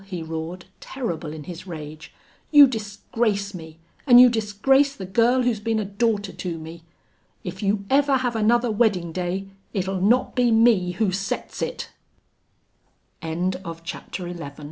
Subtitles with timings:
[0.07, 2.11] he roared, terrible in his rage.
[2.49, 3.77] "You disgrace me
[4.07, 6.83] an' you disgrace the girl who's been a daughter to me!...
[7.43, 11.91] if you ever have another weddin' day it'll not be me who sets it!"
[13.21, 14.57] CHAPTER XII November was well advanced befor